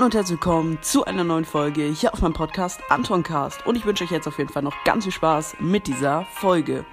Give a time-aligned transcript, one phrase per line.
[0.00, 3.66] Hallo und herzlich willkommen zu einer neuen Folge hier auf meinem Podcast Antoncast.
[3.66, 6.86] Und ich wünsche euch jetzt auf jeden Fall noch ganz viel Spaß mit dieser Folge.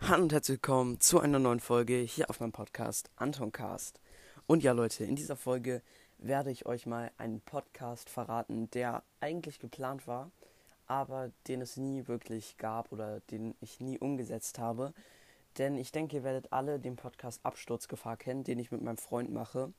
[0.00, 4.00] Hallo und herzlich willkommen zu einer neuen Folge hier auf meinem Podcast Antoncast.
[4.48, 5.82] Und ja Leute, in dieser Folge
[6.18, 10.32] werde ich euch mal einen Podcast verraten, der eigentlich geplant war,
[10.86, 14.92] aber den es nie wirklich gab oder den ich nie umgesetzt habe.
[15.58, 19.32] Denn ich denke, ihr werdet alle den Podcast Absturzgefahr kennen, den ich mit meinem Freund
[19.32, 19.72] mache.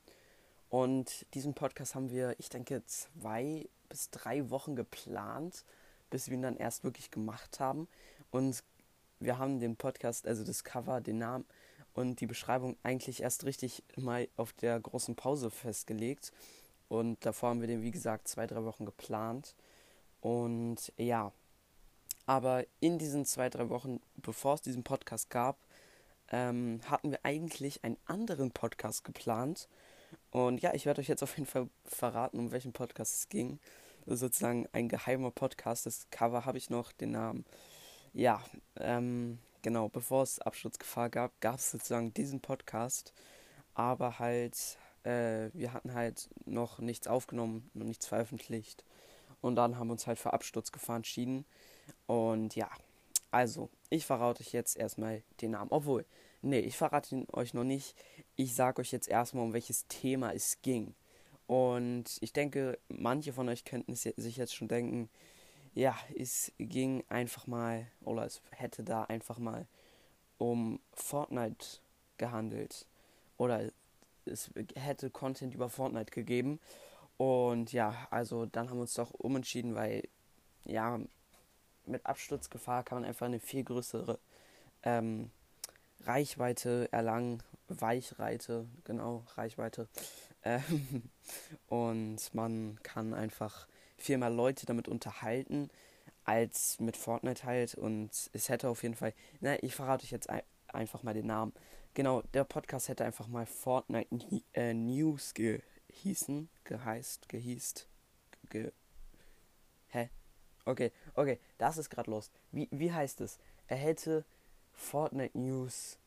[0.68, 5.64] Und diesen Podcast haben wir, ich denke, zwei bis drei Wochen geplant,
[6.10, 7.88] bis wir ihn dann erst wirklich gemacht haben.
[8.30, 8.62] Und
[9.20, 11.44] wir haben den Podcast, also das Cover, den Namen
[11.94, 16.32] und die Beschreibung eigentlich erst richtig mal auf der großen Pause festgelegt.
[16.88, 19.54] Und davor haben wir den, wie gesagt, zwei, drei Wochen geplant.
[20.26, 21.30] Und ja,
[22.26, 25.56] aber in diesen zwei, drei Wochen, bevor es diesen Podcast gab,
[26.32, 29.68] ähm, hatten wir eigentlich einen anderen Podcast geplant.
[30.32, 33.60] Und ja, ich werde euch jetzt auf jeden Fall verraten, um welchen Podcast es ging.
[34.04, 35.86] sozusagen ein geheimer Podcast.
[35.86, 37.44] Das Cover habe ich noch, den Namen.
[38.12, 38.42] Ja,
[38.80, 43.12] ähm, genau, bevor es Absturzgefahr gab, gab es sozusagen diesen Podcast.
[43.74, 48.82] Aber halt, äh, wir hatten halt noch nichts aufgenommen, noch nichts veröffentlicht.
[49.40, 51.44] Und dann haben wir uns halt für Absturzgefahr entschieden.
[52.06, 52.70] Und ja,
[53.30, 55.70] also, ich verrate euch jetzt erstmal den Namen.
[55.70, 56.04] Obwohl,
[56.42, 57.94] nee, ich verrate ihn euch noch nicht.
[58.36, 60.94] Ich sage euch jetzt erstmal, um welches Thema es ging.
[61.46, 65.08] Und ich denke, manche von euch könnten sich jetzt schon denken,
[65.74, 69.66] ja, es ging einfach mal, oder es hätte da einfach mal
[70.38, 71.80] um Fortnite
[72.16, 72.86] gehandelt.
[73.36, 73.70] Oder
[74.24, 76.58] es hätte Content über Fortnite gegeben.
[77.16, 80.08] Und ja, also dann haben wir uns doch umentschieden, weil
[80.64, 81.00] ja,
[81.86, 84.18] mit Absturzgefahr kann man einfach eine viel größere
[84.82, 85.30] ähm,
[86.04, 87.42] Reichweite erlangen.
[87.68, 89.88] Weichreite, genau, Reichweite.
[90.44, 91.02] Ähm,
[91.68, 93.66] und man kann einfach
[93.96, 95.70] viel mehr Leute damit unterhalten
[96.24, 97.74] als mit Fortnite halt.
[97.74, 101.26] Und es hätte auf jeden Fall, na, ich verrate euch jetzt ein, einfach mal den
[101.26, 101.52] Namen.
[101.94, 105.60] Genau, der Podcast hätte einfach mal Fortnite äh, News ge
[106.02, 107.88] hießen, geheißt, gehießt,
[108.50, 108.72] ge...
[109.88, 110.10] Hä?
[110.64, 112.30] Okay, okay, das ist gerade los.
[112.52, 113.38] Wie, wie heißt es?
[113.66, 114.24] Er hätte
[114.72, 115.98] Fortnite News...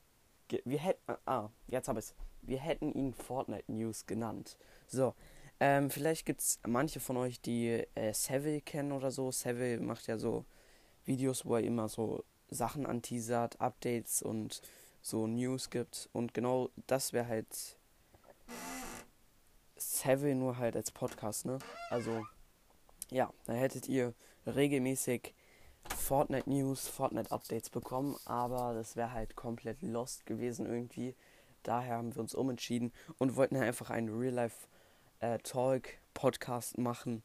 [0.66, 1.00] Wir hätten...
[1.26, 2.16] Ah, jetzt habe ich es.
[2.42, 4.58] Wir hätten ihn Fortnite News genannt.
[4.88, 5.14] So,
[5.60, 9.32] ähm, vielleicht gibt es manche von euch, die äh, Seville kennen oder so.
[9.32, 10.46] Seville macht ja so
[11.06, 14.62] Videos, wo er immer so Sachen anteasert, Updates und
[15.02, 16.10] so News gibt.
[16.14, 17.78] Und genau das wäre halt
[19.80, 21.60] Savile nur halt als Podcast, ne?
[21.90, 22.26] Also,
[23.10, 24.14] ja, da hättet ihr
[24.46, 25.34] regelmäßig
[25.96, 31.16] Fortnite News, Fortnite Updates bekommen, aber das wäre halt komplett lost gewesen irgendwie.
[31.64, 34.68] Daher haben wir uns umentschieden und wollten einfach einen Real Life
[35.20, 37.24] äh, Talk Podcast machen.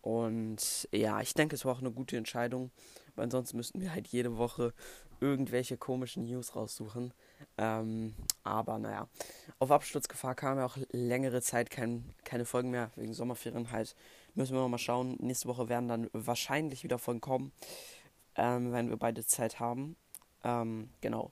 [0.00, 2.70] Und ja, ich denke, es war auch eine gute Entscheidung,
[3.14, 4.74] weil ansonsten müssten wir halt jede Woche
[5.20, 7.14] irgendwelche komischen News raussuchen.
[7.58, 9.08] Ähm, aber naja,
[9.58, 13.94] auf Absturzgefahr kam ja auch längere Zeit kein, keine Folgen mehr, wegen Sommerferien halt.
[14.34, 15.16] Müssen wir mal schauen.
[15.20, 17.52] Nächste Woche werden dann wahrscheinlich wieder Folgen kommen,
[18.36, 19.96] ähm, wenn wir beide Zeit haben.
[20.42, 21.30] Ähm, genau.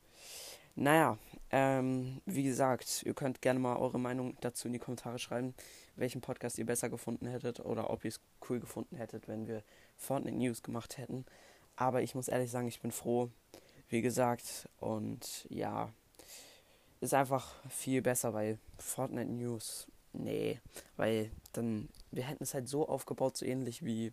[0.75, 1.19] Naja,
[1.51, 5.55] ähm, wie gesagt, ihr könnt gerne mal eure Meinung dazu in die Kommentare schreiben,
[5.97, 9.63] welchen Podcast ihr besser gefunden hättet oder ob ihr es cool gefunden hättet, wenn wir
[9.99, 11.27] Fortnite News gemacht hätten.
[11.77, 13.29] Aber ich muss ehrlich sagen, ich bin froh,
[13.89, 14.69] wie gesagt.
[14.79, 15.91] Und ja,
[17.03, 20.61] ist einfach viel besser, weil Fortnite News, nee,
[20.97, 24.13] weil dann, wir hätten es halt so aufgebaut, so ähnlich wie,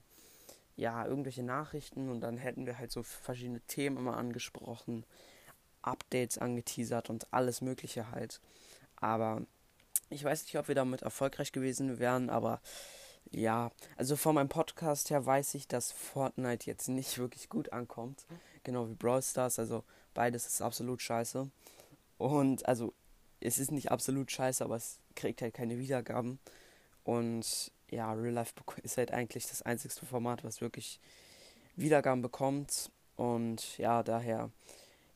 [0.76, 5.06] ja, irgendwelche Nachrichten und dann hätten wir halt so verschiedene Themen immer angesprochen,
[5.82, 8.42] Updates angeteasert und alles Mögliche halt.
[8.98, 9.44] Aber
[10.10, 12.62] ich weiß nicht, ob wir damit erfolgreich gewesen wären, aber
[13.32, 18.26] ja, also von meinem Podcast her weiß ich, dass Fortnite jetzt nicht wirklich gut ankommt
[18.64, 19.60] genau wie Brawl Stars.
[19.60, 19.84] Also
[20.14, 21.50] beides ist absolut scheiße.
[22.20, 22.94] Und also
[23.40, 26.40] es ist nicht absolut scheiße, aber es kriegt halt keine Wiedergaben.
[27.04, 31.00] Und ja, Real Life ist halt eigentlich das einzigste Format, was wirklich
[31.76, 32.92] Wiedergaben bekommt.
[33.16, 34.52] Und ja, daher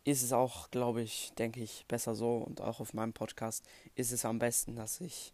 [0.06, 2.38] ist es auch, glaube ich, denke ich, besser so.
[2.38, 3.64] Und auch auf meinem Podcast
[3.96, 5.34] ist es am besten, dass ich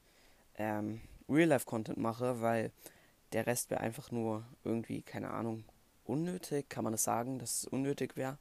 [0.57, 2.72] ähm, Real-Life-Content mache, weil
[3.31, 5.63] der Rest wäre einfach nur irgendwie, keine Ahnung,
[6.06, 6.68] unnötig.
[6.68, 8.39] Kann man das sagen, dass es unnötig wäre?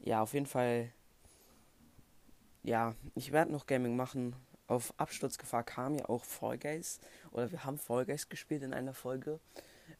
[0.00, 0.92] Ja, auf jeden Fall.
[2.64, 4.34] Ja, ich werde noch Gaming machen.
[4.66, 6.98] Auf Absturzgefahr kam ja auch Fall Guys.
[7.30, 9.38] Oder wir haben Fall Guys gespielt in einer Folge.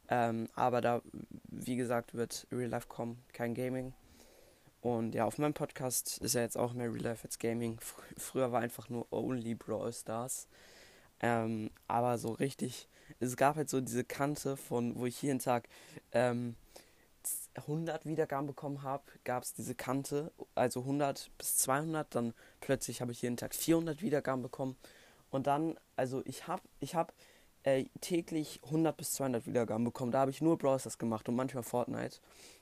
[0.09, 1.01] Ähm, aber da
[1.47, 3.93] wie gesagt, wird Real Life kommen, kein Gaming.
[4.81, 7.79] Und ja, auf meinem Podcast ist ja jetzt auch mehr Real Life als Gaming.
[7.79, 10.47] Fr früher war einfach nur Only Brawl Stars.
[11.21, 12.87] Ähm, aber so richtig,
[13.19, 15.69] es gab halt so diese Kante von, wo ich jeden Tag
[16.11, 16.55] ähm,
[17.57, 23.11] 100 Wiedergaben bekommen habe, gab es diese Kante, also 100 bis 200, dann plötzlich habe
[23.11, 24.75] ich jeden Tag 400 Wiedergaben bekommen
[25.29, 27.13] und dann, also ich habe ich hab,
[27.63, 31.35] äh, täglich 100 bis 200 Wiedergaben bekommen, da habe ich nur Brawl Stars gemacht und
[31.35, 32.19] manchmal Fortnite.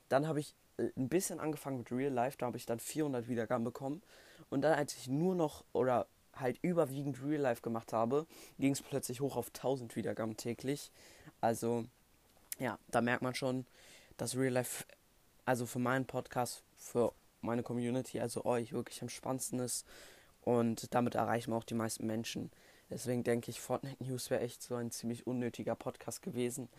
[0.07, 3.27] Dann habe ich äh, ein bisschen angefangen mit Real Life, da habe ich dann 400
[3.27, 4.01] Wiedergaben bekommen
[4.49, 8.25] und dann als ich nur noch oder halt überwiegend Real Life gemacht habe,
[8.57, 10.91] ging es plötzlich hoch auf 1000 Wiedergaben täglich.
[11.41, 11.85] Also
[12.59, 13.65] ja, da merkt man schon,
[14.17, 14.85] dass Real Life,
[15.45, 19.85] also für meinen Podcast, für meine Community, also euch, wirklich am spannendsten ist.
[20.41, 22.51] Und damit erreichen wir auch die meisten Menschen.
[22.89, 26.69] Deswegen denke ich, Fortnite News wäre echt so ein ziemlich unnötiger Podcast gewesen.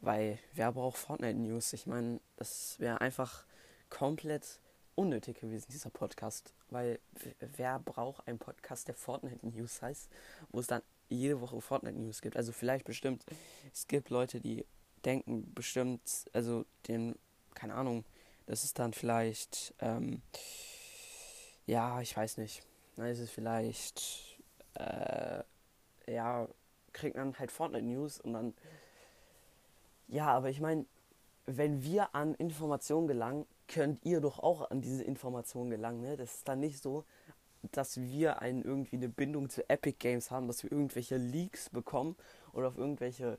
[0.00, 1.72] Weil wer braucht Fortnite News?
[1.72, 3.44] Ich meine, das wäre einfach
[3.88, 4.58] komplett
[4.94, 6.52] unnötig gewesen, dieser Podcast.
[6.70, 6.98] Weil
[7.38, 10.10] wer braucht einen Podcast, der Fortnite News heißt,
[10.50, 12.36] wo es dann jede Woche Fortnite News gibt?
[12.36, 13.24] Also vielleicht bestimmt,
[13.72, 14.66] es gibt Leute, die
[15.04, 17.16] denken bestimmt, also den,
[17.54, 18.04] keine Ahnung,
[18.46, 20.22] das ist dann vielleicht, ähm,
[21.66, 22.62] ja, ich weiß nicht,
[22.96, 24.38] dann ist es vielleicht,
[24.74, 25.42] äh,
[26.06, 26.48] ja,
[26.92, 28.54] kriegt man halt Fortnite News und dann,
[30.08, 30.84] ja, aber ich meine,
[31.46, 36.16] wenn wir an Informationen gelangen, könnt ihr doch auch an diese Informationen gelangen, ne?
[36.16, 37.04] Das ist dann nicht so,
[37.70, 42.16] dass wir einen, irgendwie eine Bindung zu Epic Games haben, dass wir irgendwelche Leaks bekommen
[42.52, 43.38] oder auf irgendwelche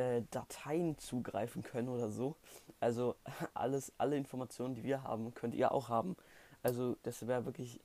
[0.00, 2.36] äh, Dateien zugreifen können oder so.
[2.80, 3.16] Also
[3.54, 6.16] alles, alle Informationen, die wir haben, könnt ihr auch haben.
[6.62, 7.80] Also das wäre wirklich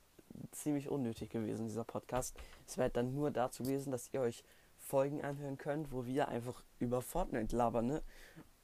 [0.52, 2.36] ziemlich unnötig gewesen, dieser Podcast.
[2.66, 4.44] Es wäre dann nur dazu gewesen, dass ihr euch
[4.78, 8.02] Folgen anhören könnt, wo wir einfach über Fortnite labern, ne?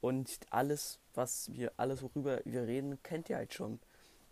[0.01, 3.79] Und alles, was wir, alles worüber wir reden, kennt ihr halt schon.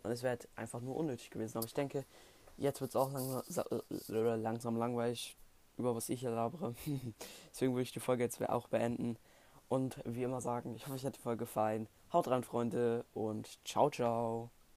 [0.02, 1.58] Und es wäre halt einfach nur unnötig gewesen.
[1.58, 2.04] Aber ich denke,
[2.58, 5.36] jetzt wird es auch langsam, langsam langweilig
[5.76, 6.74] über was ich hier labere.
[7.50, 9.16] Deswegen würde ich die Folge jetzt auch beenden.
[9.68, 11.88] Und wie immer sagen, ich hoffe, euch hat die Folge gefallen.
[12.12, 14.50] Haut rein, Freunde, und ciao, ciao.